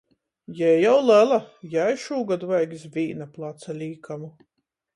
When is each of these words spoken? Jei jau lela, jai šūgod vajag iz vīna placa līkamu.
Jei 0.59 0.77
jau 0.83 0.93
lela, 1.09 1.37
jai 1.75 1.91
šūgod 2.05 2.47
vajag 2.53 2.75
iz 2.81 2.89
vīna 2.97 3.31
placa 3.37 3.79
līkamu. 3.85 4.35